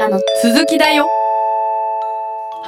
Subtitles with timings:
[0.00, 1.06] からの続きだよ。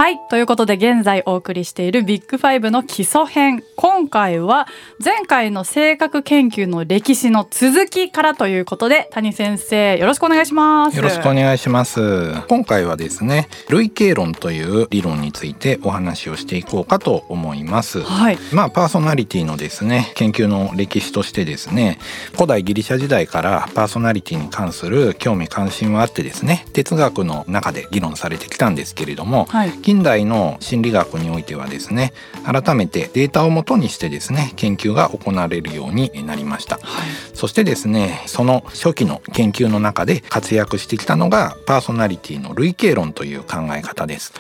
[0.02, 0.19] はい。
[0.29, 3.62] ということで現在お送りしているビッグファイブの基礎編。
[3.76, 4.67] 今回は
[4.99, 10.96] 前回の性格研究の歴史の続きからということで谷先生よろしくお願いします。
[10.96, 12.34] よろしくお願いします。
[12.48, 18.03] 今回はですね類型論という理論についてお話をしていこうかと思います。
[18.03, 18.39] はい。
[18.53, 22.00] まあパーソナリティのですね研究の歴史としてですね
[22.32, 29.91] 古代ギリシャ時代からパーソナリティに関する興味関心はあってですね哲学の中で議論されてきたんですけれども、はい。
[29.91, 32.12] 近代の心理学においてはですね
[32.45, 36.78] 改めてデータをもとにしてですね研究が行われるようになりました。
[37.34, 44.32] そしてですねその初期の研究の中で活躍してきたのがパーソナリティの類型論という考え方です、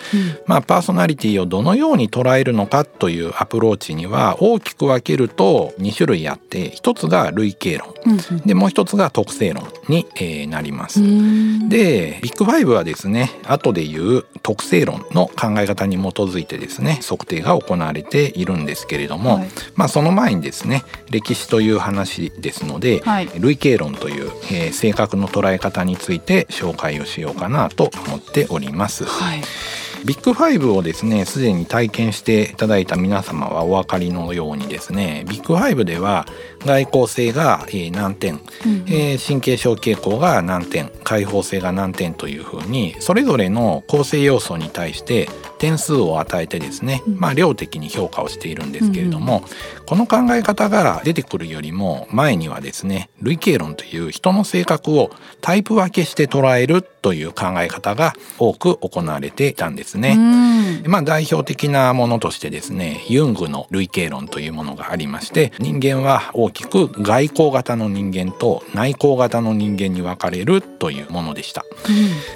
[0.46, 7.94] まあパーソナリティをどのように捉えるのかというアプローチには大きく分けると2種類あって一つが類型論。
[8.06, 11.68] うんでもう一つが特性論に、えーなります、うん。
[11.68, 19.48] でビッグファイブはですね後で言う特性論の考え方に基づいてですね測定が行われているんですけれども、はい。
[19.74, 23.28] まあその前にですね歴史という話ですので、はい。
[23.38, 29.04] 類型論という、えー性格の捉え方について紹介をしようかなと思っております。
[29.04, 29.42] はい。
[30.04, 36.26] ビッグファイブをですねすでに体験していただいた皆様はお分かりのようにですねビッグファイブでは
[36.66, 38.40] 外向性が、えー何点、
[38.86, 40.90] えー神経症傾向が何点。
[41.04, 49.44] 開放性が何点というふうにそれぞれの構成要素に対して点数を与えてですね、まあ量的に評価をしているんですけれども、
[49.86, 60.14] この考え方が出てくるよりも前にはですね類型論という人の性格をタイプ分けして捉えるという考え方が多く行われていたんですね。
[60.16, 60.90] うん。
[60.90, 71.64] まあ代表的なものとしてですねユングの類型論というものがありまして人間は大きく外向型の人間と内向型の人間に分かれるというものでした。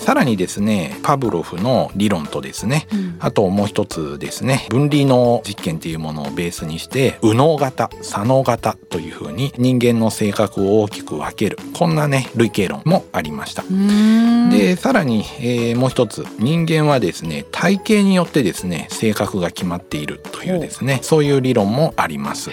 [0.00, 2.86] さらにですねパブロフの理論とですね、
[3.18, 13.64] あともう一つですね分離の実験っていうものをベースにして右脳型左脳型というふうに人間の性格を大きく分けるこんなね類型論もありました。
[13.68, 22.50] うんでさらに、えーもう一つ人間はですね体型によってですね性格が決まっているというですねそういう理論もあります。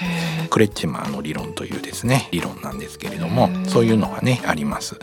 [0.49, 4.99] クレッチマーの理論というですね理論なんですけれどもそういうのがねあります。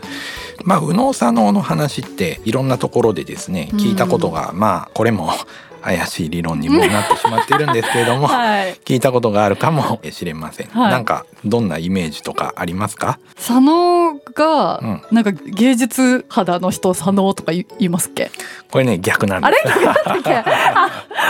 [0.63, 5.31] まあ右脳左脳の話っていろんなところでですね聞いたことが、まあこれも
[5.83, 8.75] 怪しい理論にもなってしまっているんですけれども、 はい。
[8.85, 10.67] 聞いたことがあるかも しれません。
[10.67, 10.91] はい。
[10.91, 13.17] なんかどんなイメージとかありますか？
[13.35, 15.01] 佐野が、うん。
[15.11, 18.29] なんか芸術肌の人佐野とか言いますっけ？
[18.69, 19.73] これね逆なんです。
[20.05, 20.43] あれ？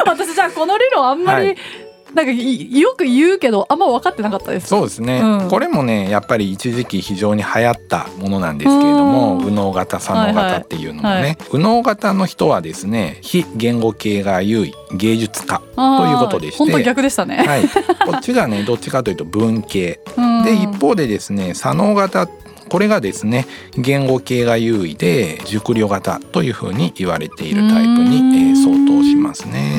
[0.05, 1.57] 私じゃあこの理論あんまり、はい
[2.13, 4.67] なんかいよく言うけどあんま分かってなかったです。
[4.67, 5.49] そうですね、うん。
[5.49, 9.45] これもねやっぱり一時期非常に流行ったものなんですけれどもうん。
[9.45, 11.37] 右脳型左脳型っていうのもね、はいはい。
[11.53, 17.63] 右脳型の人はですね非言語系が優位芸術家ということでして本当逆でしたね、はい、
[18.05, 19.99] こっちがね どっちかというと文系。
[20.17, 20.43] うん。
[20.43, 22.27] で一方でですね左脳型
[22.71, 23.47] これがですね
[23.77, 29.70] 言語系が優位で熟慮型というふうに言われているタイプに、えー相当しますね。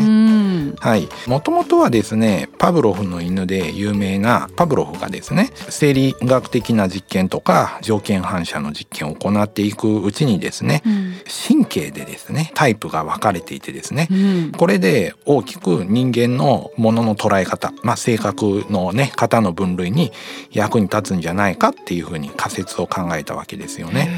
[0.85, 11.13] うんはい、もともとはですねパブロフの犬で有名なパブロフがですね生理学的な実験とか条件反射の実験を行っていくうちにですねうん。
[11.49, 14.53] 神経でですねタイプが分かれていてですねうん。
[14.53, 20.11] これで大きく人間のものの捉え方、まあ、性格のね型の分類に
[20.51, 24.11] 役に立つんじゃないかっていうふうに仮説を考えたわけですよね。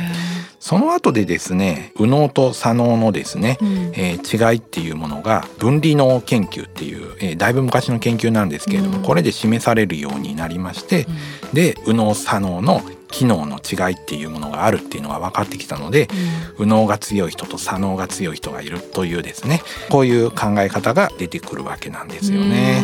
[0.64, 3.68] その後でですね右脳と左脳のですね、うん。
[3.94, 9.02] えー違いっていうものが分離脳研究っていう、えーだいぶ昔の研究なんですけれども、うん。
[9.02, 11.06] これで示されるようになりまして、
[11.52, 16.08] で右脳左脳の機能の違いっていうものがあるっていうのが分かってきたので、
[16.58, 19.60] 右脳が強い人と左脳が強い人がいるというですね
[19.90, 22.80] こういう考え方が出てくるわけなんですよね。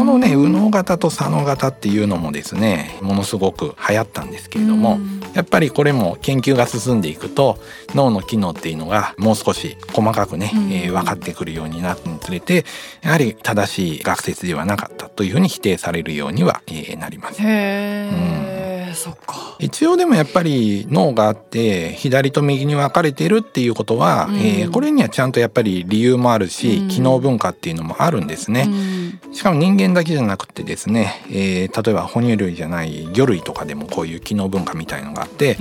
[0.00, 5.20] うんこのね右脳型と左脳型っていうのもですねものすごく流行ったんですけれども、うん。
[5.34, 7.58] やっぱりこれも研究が進んでいくと
[7.94, 10.72] 脳の機能っていうのがもう少し細かくね、うん。
[10.72, 12.64] えー分かってくるようになるにつれて
[13.02, 17.42] やはり正しい学説ではなかったというふうに否定されるようには、えーなります。
[17.42, 18.49] へ
[18.90, 19.56] え、そっか。
[19.58, 24.36] 一応でもやっぱり脳があって左と右に分かれているっていうことは、うん。
[24.36, 26.88] えーこれにはちゃんとやっぱり理由もあるし、うん。
[26.88, 28.66] 機能文化っていうのもあるんですね。
[28.68, 29.34] うん。
[29.34, 35.56] しかも人間だけじゃなくてですね、えー例えば哺乳類じゃない魚類とかでもこういう機能文化みたいのがあって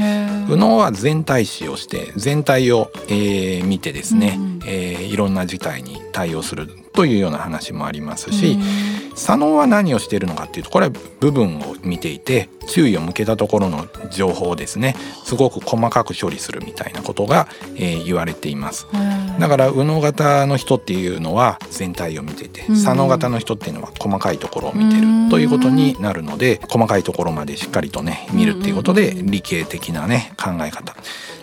[0.48, 4.44] 右脳は全体視をして全体を、えー見てですね、うん。
[4.44, 8.58] うんえーいろんな事態に対応するというような話もありますし、
[9.20, 14.96] 左脳は何をしているのかっていうとこれは部分を見ていて注意を向けたところの情報をですね。
[15.26, 18.88] すごく細かく処理するみたいなことが、えー、言われています。
[19.40, 30.96] だから右脳型の人っていうのは全体を見てて左脳型の人っていうのは細かいところを見てるということになるので細かいところまでしっかりとね見るっていうことで理系的なね考え方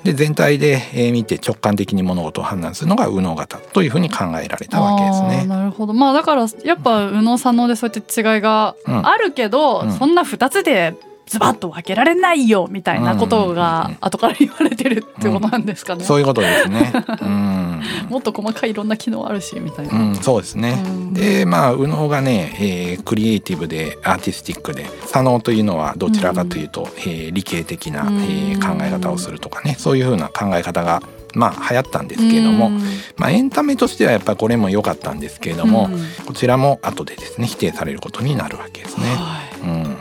[0.06, 5.46] で全体で見て直感的に物事を判断するのが右脳型というふうに考えられたわけですね。
[5.46, 5.92] なるほど。
[5.92, 10.94] まあだからやっぱ右脳左脳でそうやって違いがあるけど、うん、そんな2つで
[11.26, 16.00] ズバッと分けられないよみたいなことが後から言われてるってことなんですかね。
[16.00, 16.92] うん、そういうことですね。
[17.20, 19.98] うん、もっと細かいいろんな機能あるしみたいな。
[19.98, 20.76] うん、そうですね。
[21.12, 31.02] でまあ右脳がね、えー、クリエイティブでアーティスティックで左脳というのはどちらかというと、うん、えー、理系的な、えー、考え方をするとかねそういうふうな考え方が
[31.34, 32.70] まあ流行ったんですけれども、
[33.16, 35.90] まあ、エンタメとしてはやっぱりこれも良かったんですけれども、
[36.26, 39.06] こちらも後でですね否定されることになるわけですね。
[39.06, 39.45] はいうん、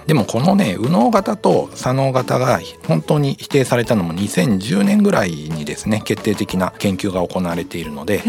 [0.07, 8.21] でもこのね右脳型と左脳型が本当に否定されたのも2010年ぐらいにですね決定的な研究が行われているので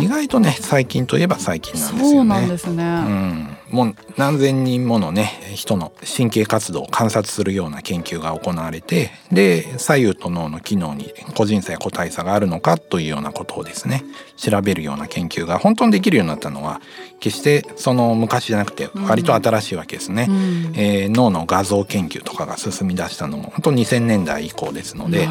[0.00, 2.10] 意外とね最近といえば最近なんですよね。
[2.14, 14.04] そうなんですね、うんもう何千人ものね人の神経活動を観察するような研究が行われてで左右と脳の機能に個人差や個体差があるのかというようなことをですね
[14.36, 16.80] 調べるような研究が本当にできるようになったのは
[17.20, 20.36] 決してその昔じゃなくて割と新しいわけですね、うん、
[20.76, 25.28] えー、脳の画像研究とかが進み出したのも本当2000年代以降ですので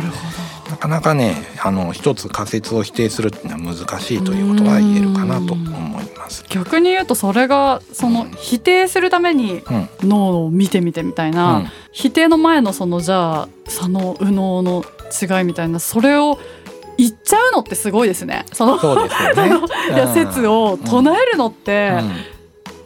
[0.70, 6.46] なかなかねあの一つ仮説を否定するっていうのは難しいということが言えるかなと思います。
[6.50, 9.64] 逆に言うとそれがその否定するために
[10.02, 16.40] 脳を見てみてみたいな、うん、否定の前のそのじゃあ左脳右脳の違いみたいなそれを
[16.98, 18.46] 言っちゃうのってすごいですね。
[18.52, 19.52] そのそうですよね。
[19.94, 22.12] いや説を唱えるのって、うん、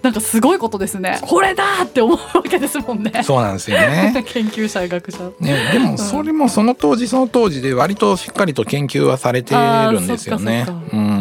[0.01, 1.19] なんかすごいことですね。
[1.21, 3.23] これだって思うわけですもんね。
[3.23, 4.11] そうなんですよね。
[4.27, 5.19] 研究者学者。
[5.39, 10.65] ね、でもそれもその当時その当時で割としっかりと研究はされてるんですよね。
[10.91, 11.20] うん、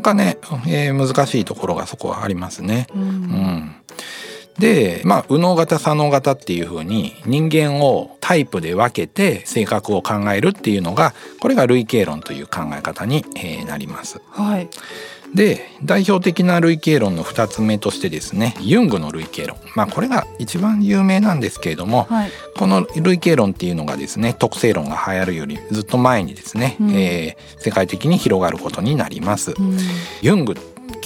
[0.00, 2.86] なかなかね、えー、難しいところがそこはありますね。
[2.94, 3.74] うん、うん
[4.58, 14.20] で、まあ、右脳型左脳型っていうふうに人間をタイプで分けて性格を考えるっていうのがこれが類型論という考え方に、えー、なります。
[14.30, 14.68] はい
[15.34, 19.56] で代表的な類型論の2つ目としてですねユングの類型論。
[19.76, 29.54] まあこれが一番有名なんですけれども、はい、この類型論っていうのがですね特性論が流行るよりずっと前にですね、うん、えー、世界的に広がることになります。
[29.56, 29.78] うん、
[30.22, 30.56] ユング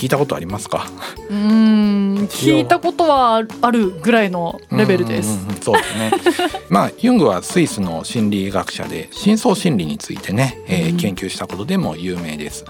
[0.04, 0.86] 聞いたことありますか？
[1.30, 2.14] うん。
[2.28, 5.38] 聞いたことはあるぐらいのレベルです。
[5.48, 6.12] うそうですね。
[6.68, 12.66] まあユングはスイスの心理学者で深層心理についてね、えー、研究したことでも有名です。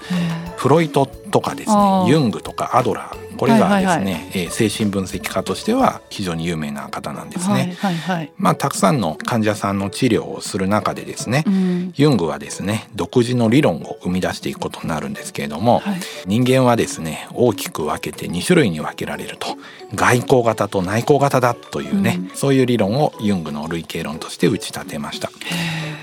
[0.56, 1.76] フロイトとかですね。
[2.06, 7.54] ユングとかアドラーこれがですね、はいはいはい、えー、精神分析家としては非常に有名な方なんですね。
[7.54, 19.56] はいはいはい、まあたくさんの患者さんの治療をする中でですね、うん、ユングはですね独自の理論を生み出していくことになるんですけれども、はい、人間はですね大きく分けて2種類に分けられると。
[19.94, 25.30] 外交型と内向型だというね、うん、そういう理論をユングの類型論として打ち立てました。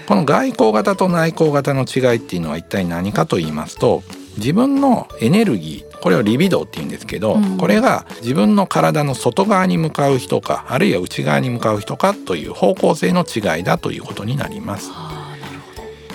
[0.07, 4.03] この外交型と内向型の違いっていうのは一体何かと言いますと
[4.37, 14.91] 自分のエネルギーこれをリビドーって言うんですけど、うん、これが自分の体の外側に向かう人かあるいは内側に向かう人かという方向性の違いだということになります。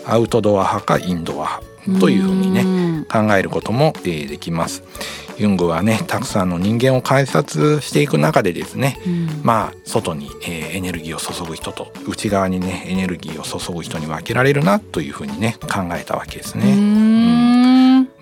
[0.09, 4.83] アウトドア派かインドア派というふうにね考えることもできます。
[5.39, 16.75] ユングはねたくさんの人間を観察していく中でですね、うん、まあ外に、えー、エネルギーを注ぐ人と内側にねエネルギーを注ぐ人に分けられるなというふうにね考えたわけですね。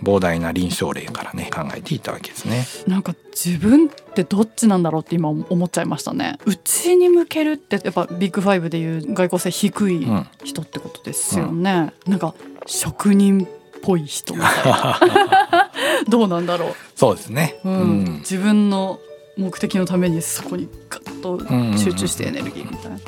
[0.04, 2.66] うん膨大な臨床例からね考えていたわけですね。
[2.87, 6.38] なんか自分ってどっちなんだろうって今思っちゃいましたね。
[6.44, 10.06] 内に向けるってやっぱビッグファイブでいう外交性低い
[10.44, 11.92] 人ってことですよね。
[12.06, 12.34] うん、なんか
[12.66, 13.49] 職人っ
[13.82, 15.70] ぽい人みたいな
[16.08, 16.75] どうなんだろう。
[16.94, 17.56] そうですね。
[17.64, 19.00] うん、うん、自分の
[19.37, 21.38] 目的のためにそこにガッと
[21.78, 22.99] 集中してエネルギーみたいな。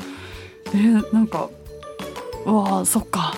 [0.73, 1.49] えー、なんか
[2.45, 3.33] うわそっか。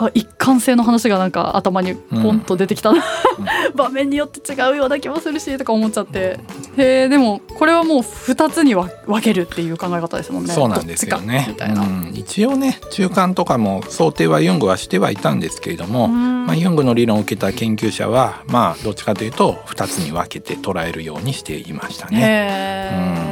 [0.00, 3.04] うんあ一貫性の話がなんか頭にポンと出てきたな、
[3.38, 6.38] うん、 場面によって違うような気もするしとか思っちゃって。
[6.76, 8.90] へえでもこれはもう2つに分
[9.20, 10.54] けるっていう考え方ですもんね。
[10.54, 23.24] そうなんですよね、うん、一応ね中間とかも想定はユングはしてはいたんですけれども、まあ、ユングの理論を受けた研究者はまあどっちかというと2つに分けて捉えるようにしていましたね。
[23.24, 23.29] うん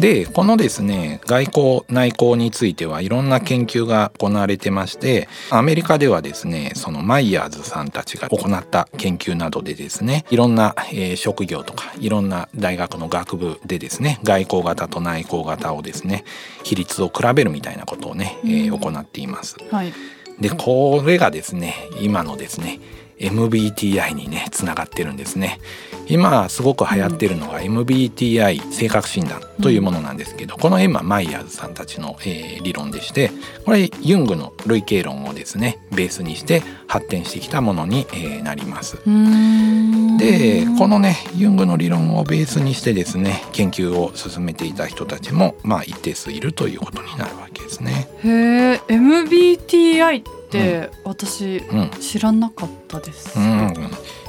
[0.00, 16.24] でこのですね外交内交についてはいろんな研究が行われてましてアメリカではですねそのマイヤーズさんたちが行った研究などでですねいろんな、えー、職業とかいろんな大学の学部でですね外交型と内交型をですね
[16.64, 19.56] 比率を比べるみたいなことをね、えー、行っています。
[19.70, 19.92] はい、
[20.40, 22.80] でこれがですね今のですね
[23.20, 25.60] MBTI にねつながってるんですね。
[26.08, 33.30] 今すごく流行ってるのが MBTI 性格診断というものなんですけど、この M はマイヤーズさんたちの、えー、理論でして
[33.64, 38.96] これユングの類型論をですねベースにして発展してきたものに、えー、なります。
[40.18, 48.08] でこのねユングの理論をベースにしてですね研究を進めていた人たちもまあ一定数いるということになるわけですね。
[48.24, 48.28] へ
[48.72, 53.74] え MBTI って私、うん、知らなかったです、うん、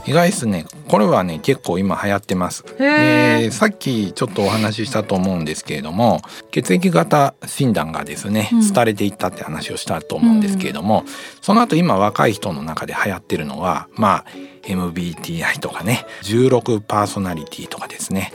[0.06, 0.66] 意外ですね。
[0.88, 2.64] これはね結構今流行ってます。
[2.80, 11.08] えー、さっきちょっとお話ししたと思うんですけれども血液型診断がですね、廃れていったって話をしたと思うんですけれども、うん、
[11.42, 14.26] その後今若い人の中で流行ってるのはまあ
[14.64, 18.32] MBTI とかね16パーソナリティとかですね。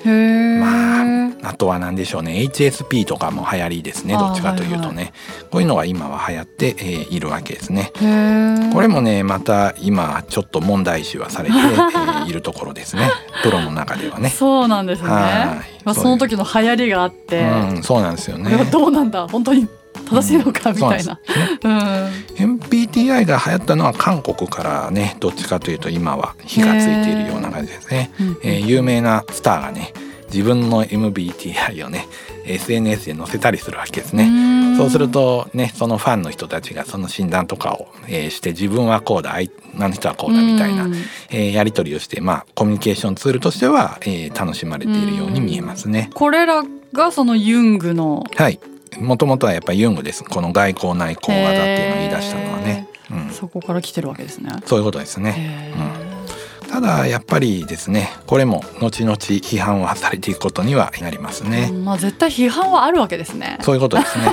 [0.61, 1.06] まあ
[1.42, 2.33] あとは何でしょうね。
[2.50, 4.14] HSP とかも流行りですね。
[4.14, 5.12] どっちかというとね、はいはい、
[5.50, 7.92] こういうのが今は流行って、えー、いるわけですね。
[8.73, 13.11] これもねまた今ちょっと問題視はされて、 えー、いるところですね。
[13.42, 14.30] プロの中ではね。
[14.30, 15.09] そうなんですね。
[15.09, 18.64] まあその時の流行りがあって、うん、そうなんですよね。
[18.73, 19.28] どうなんだ？
[19.28, 19.68] 本当に
[20.07, 21.21] 正しいのかみたいな。
[21.63, 28.11] うん、MBTI が流行ったのは韓国からねどっちかというと今は火がついているような感じですね。
[28.43, 29.93] えー、有名なスターがね
[30.33, 32.07] 自分の MBTI をね
[32.47, 34.77] SNS で載せたりするわけですね。
[34.77, 40.87] そうするとねそのファンの人たちがその診断とかを、えー、して自分はこうだあの人はこうだみたいな、
[41.31, 46.11] えー、やり取りをしてまあコミュニケーションツールとしては、えー、楽しまれているように見えますね。
[46.15, 48.61] これらがそのユングのはい
[49.00, 50.25] もともとはやっぱりユングです。
[50.25, 54.50] この外交内交技っていうのを言い出したのはね、うん、そこから来てるわけですね。
[54.65, 56.06] そういうことですね、うん、
[56.76, 63.56] ただやっぱりですねこれも後々批判はされていくことにはなりますね、うん、まあ絶対批判はあるわけですね。
[63.62, 64.26] そういうことですね、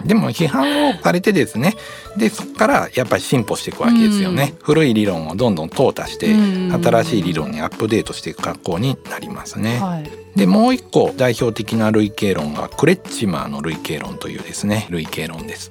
[0.00, 1.76] うん、 でも批判をされてですね
[2.16, 6.34] でそこからやっぱり進歩していくわけですよね、古い理論をどんどん淘汰して、
[6.82, 10.10] 新しい理論にアップデートしていく格好になりますね、はい。
[10.36, 15.70] でもう一個代表的な類型論がクレッチマーの類型論というですね類型論です。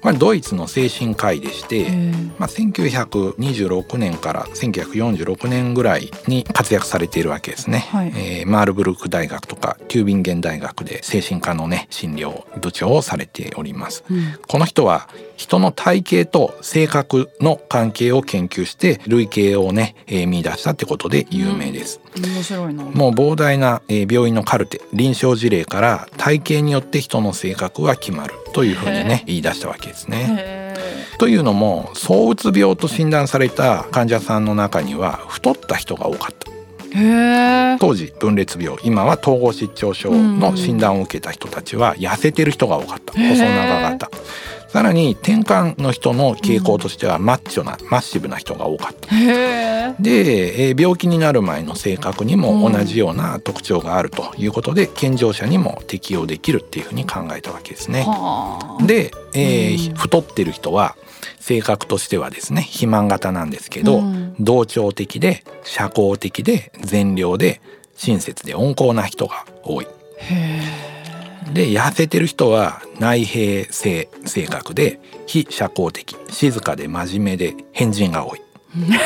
[0.00, 1.90] これドイツの精神科医でして、
[2.38, 22.84] まあ、1926年から1946年ぐらいに活躍されているわけですね、はい、えー、マールブルク大学とかテュービンゲン大学で精神科のね診療部長をされております、うん、この人は人の体型と性格の関係を研究して類型をね、えー、見出したってことで有名です、うん、面白いな。
[22.84, 30.74] もう膨大な、えー、病院のカルテ臨床事例から体型によって人の性格は決まるというふうにね言い出したわけですね。
[31.18, 36.50] というのも躁うつ病と診断された患者さんの中には太った人が多かった。
[37.78, 43.12] 当時分裂病今は統合失調症の診断を受けた人たちは痩せてる人が多かった。
[43.12, 44.10] 細長かった
[44.72, 49.08] さらに転換の人の傾向としてはマッチョな、マッシブな人が多かった。
[50.00, 58.06] で、えー、病気になる前の性格にも同じような特徴があるということで、健常者にも適用できるっていうふうに考えたわけですね。
[58.86, 60.96] で、えー、太ってる人は
[61.40, 64.04] 性格としてはですね肥満型なんですけど、
[64.38, 67.60] 同調的で社交的で善良で
[67.96, 69.88] 親切で温厚な人が多い。
[71.52, 78.40] で痩せてる人は内閉性性格で非社交的静かで真面目で変人が多い。
[78.72, 78.98] 変人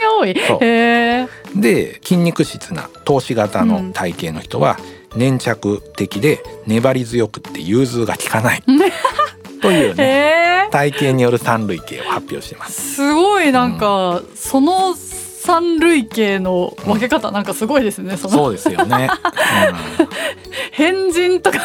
[0.00, 0.34] が多い？
[1.60, 4.78] で筋肉質な投資型の体型の人は
[5.14, 8.62] 粘着的で粘り強くって融通が利かない。
[9.62, 12.94] というね体型による三類型を発表してます。
[12.94, 14.94] すごいなんか、うん、その
[15.44, 18.16] 三類型の分け方なんかすごいですね。
[18.16, 19.08] そそうですよね。
[20.00, 20.08] うん、
[20.70, 21.58] 変人とか。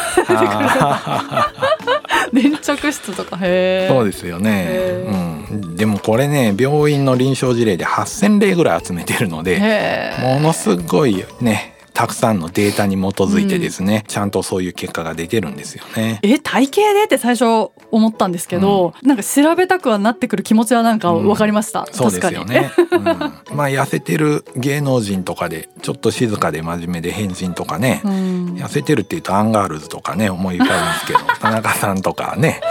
[2.33, 3.37] 粘着 質とか。
[3.39, 5.05] へそうですよね。
[5.49, 5.75] うん。
[5.75, 16.19] でもこれね病院の臨床事例で8,000例ぐらい集めてるのでものすごいねたくさんのデータに基づいてですね、うん、ちゃんとそういう結果が出てるんですよね。
[16.21, 32.61] え体型でって最初思ったんですけど、うん、なんか調べたくはなってくる気持ちはなんか分かりました、うん、そうですよね、うん、まあ痩せてる芸能人とかでちょっと静かで真面目で変人とかね、痩せてるっていうとアンガールズとかね思い浮かぶんですけど田中さんとかね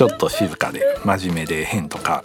[0.00, 2.24] ちょっと静かで真面目で変とか。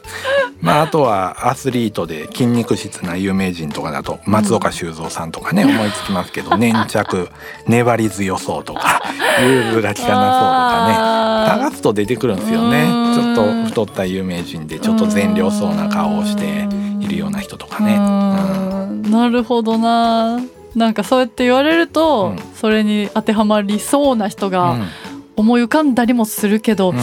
[0.62, 7.28] まああとはアスリートで筋肉質な有名人とかだと松岡修造さんとかね、思いつきますけど 粘着
[7.68, 9.02] 粘り強そうとか
[9.42, 11.66] 融通が利かなそうとかね。
[11.66, 12.88] 探すと出てくるんですよね。
[13.14, 16.70] ちょっと太った有名人でちょっと善良そうな顔をして
[17.02, 17.96] いるような人とかね。
[17.96, 19.12] うん。
[19.12, 20.40] なるほどな。
[20.76, 22.40] なんかそうやって言われると、うん。
[22.56, 24.88] それに当てはまりそうな人うがん。
[25.36, 26.98] 思い浮かんだりもするけど、うん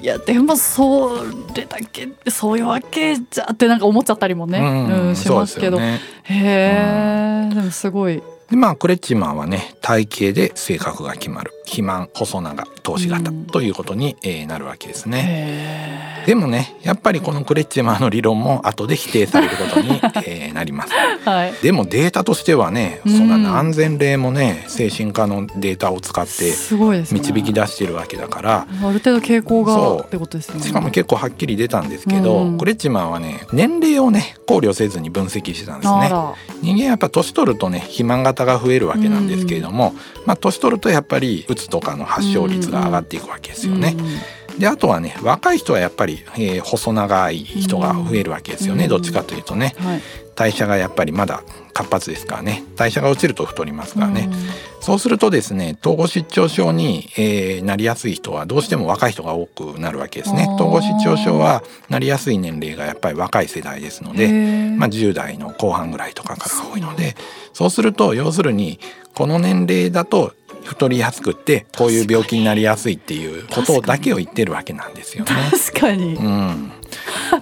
[0.00, 1.22] いやでもそ
[1.54, 6.00] れだけそういうわけじゃってなんか思っちゃったりもね、うんうんしますけど、ね。
[6.24, 11.52] へえ、でもすごいでまあクレッチマーはね体型で性格が決まる。
[11.64, 13.46] 肥満細長投資型うん。
[13.46, 15.24] ということに、えーなるわけですね。
[16.22, 20.92] へでもねやっぱりこのクレッチマーの理論も後で否定されることに、 えーなります。
[20.94, 21.52] えはい。
[21.62, 23.28] でもデータとしてはねうんそん。
[23.28, 26.52] な何千例もね精神科のデータを使って
[27.12, 29.96] 導き出してるわけだからある程度傾向そう。
[29.98, 30.62] がってことですよね。
[30.62, 32.58] しかも結構はっきり出たんですけど、うん。
[32.58, 36.10] クレッチマーはね年齢をね考慮せずに分析してたんですね。
[36.62, 39.94] 人間やっぱ年取るとね肥満型が増えるわけなんですけれども、
[40.26, 43.96] まあ年取るとやっぱりうつとかの発症率が上がっていくわけですよね。
[44.58, 49.74] であとはね若い人はやっぱり、えー細長い人が増えるわけですよね、うんどっちかというとね。
[49.80, 50.00] うんはい。
[50.34, 51.42] 代謝がやっぱりまだ
[51.76, 52.64] 活発ですからね。
[52.74, 54.30] 代謝が落ちると太りますからね、
[54.80, 60.48] そうするとですね統合失調症に、えーなりやすい人はどうしても若い人が多くなるわけですね。
[60.54, 64.28] 統合失調症はなりやすい年齢がやっぱり若い世代ですので、
[64.78, 67.14] まあ、10代の後半ぐらいとかからが多いので
[67.52, 68.78] そうすると要するに
[69.14, 70.32] この年齢だと
[70.66, 75.30] 太りやすくってこういう病気になりやすいっていうことだけを言ってるわけなんですよね。
[75.72, 76.14] 確かに。
[76.14, 76.72] うん、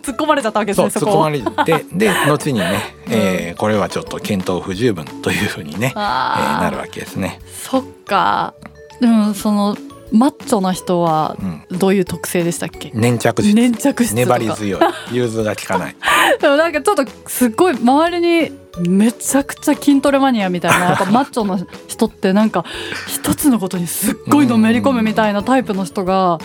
[0.02, 7.40] 突っ込まれちゃったわけですね突っ込まれて で後にね、えーこれはちょっと検討不十分というふうにね、えーなるわけですね。
[7.62, 8.54] そっか。
[9.00, 9.76] でもその
[10.12, 11.37] マッチョな人は
[11.71, 12.90] うん、どういう特性でしたっけ？
[12.95, 13.54] 粘着質。
[13.54, 14.81] 粘着質粘り強い。
[15.12, 15.97] 融通が利かない。
[16.40, 22.64] でもなんかちょっとすっごい周りにめちゃくちゃ筋トレマニアみたいなやっぱマッチョな人ってなんか
[23.07, 26.38] 一つのことにすっごいのめり込むみたいなタイプの人が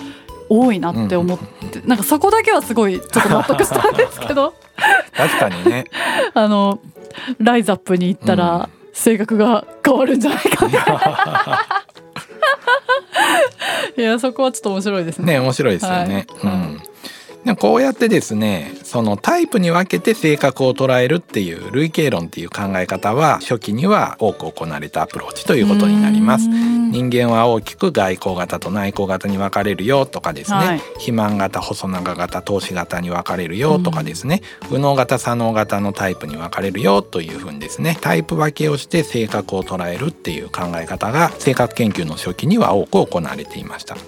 [0.49, 4.53] 多いなって思ってなんかそこだけはすごいちょっと納得したんですけど
[5.15, 5.85] 確かにね。
[6.33, 6.79] あの
[7.39, 11.67] ライザップに行ったら性格が変わるんじゃないかみたいな
[13.97, 15.33] いやそこはちょっと面白いですね。
[15.33, 16.25] ね面白いですよね。
[16.41, 16.88] はいうんで
[17.55, 26.49] こうやってですねそのタイプに分けて性格を捉えるっていう類型論っていう考え方は初期には多く行われたアプローチということになります。
[26.49, 26.53] う。
[26.53, 26.91] ん。
[26.91, 30.79] 人間は大きく外交型と内向型に分かれるよとかですね、はい。
[30.79, 37.97] 肥満型細長型投資型に分かれるよとかですね、右脳型左脳型のタイプに分かれるよというふうにですね。
[38.01, 43.95] タイプ分けをして性格を捉えるっていう考え方が性格研究の初期には多く行われていました。
[43.95, 44.03] はい。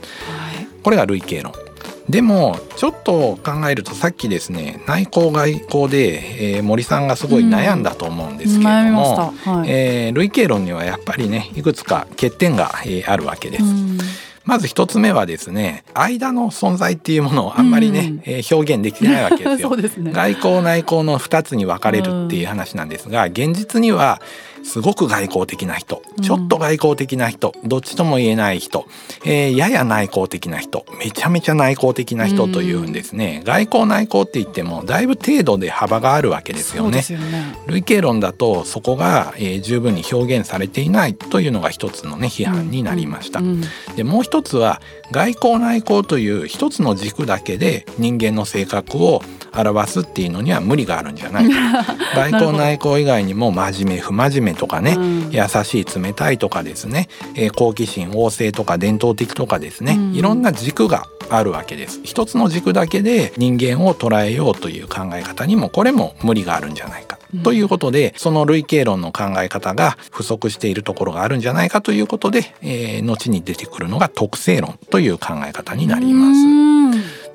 [0.84, 1.70] これが類型論
[2.12, 9.52] でもちょっと考えるとさっきですね内向外向で、えー森さんがすごい悩んだと思うんですけれども、した。
[9.52, 13.63] はいえー類型論にはやっぱりねいくつか欠点が、えーあるわけです。
[13.63, 13.97] うん
[14.43, 20.12] まず一つ目はですね間の存在っていうものをあんまりね、うんえー表現できてないわけですよ すね。
[20.12, 24.19] 外交内向の2つに分かれるっていう話なんですが、現実には
[24.63, 26.02] すごく外交的な人。
[26.17, 26.24] うん。
[26.24, 28.86] ちょっと外交的な人、どっちとも言えない人、
[29.26, 30.86] えーやや内向的な人。
[31.00, 37.04] めちゃめちゃ内向的な人というんですね、外交内向って言ってもだいぶ程度で幅があるわけですよね。
[37.10, 37.56] よね。
[37.67, 41.15] 類型論だとそこが、えー十分に表現されていない。
[41.15, 43.39] というのが一つのね批判になりました。
[43.39, 43.62] うん。
[43.95, 49.21] でもう一つは外交内向という一つの軸だけで人間の性格を
[49.54, 51.86] 表すっていうのには無理があるんじゃないか。
[52.15, 76.42] 外交内向以外にも真面目不真面目とかね、うん優しい冷たいとかですね、えー好奇心旺盛とか伝統的とかですね、うんいろんな軸があるわけです一つの軸だけで人間を捉えようという考え方にもこれも無理があるんじゃないか、ということでその類型論の考え方が不足しているところがあるんじゃないかということで、えー後に出てくるのが特性論という考え方になります。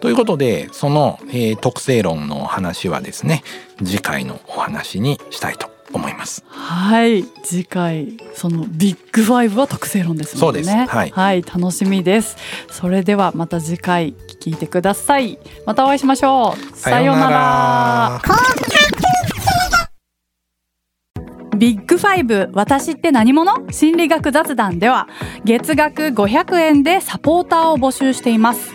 [0.01, 3.43] ということでその、えー特性論の話はですね
[3.79, 6.45] 次回のお話にしたいと思います。
[6.49, 7.25] はい。
[7.43, 10.41] 次回そのビッグファイブは特性論ですね。
[10.41, 10.71] そうです。
[10.71, 11.43] はい。
[11.43, 12.37] 楽しみです。
[12.71, 15.39] それではまた次回聞いてください。
[15.65, 16.77] またお会いしましょう。
[16.77, 18.21] さようなら。
[21.57, 23.73] ビッグファイブ私って何者？
[23.73, 25.09] 心理学雑談では
[25.43, 28.75] 月額500円でサポーターを募集しています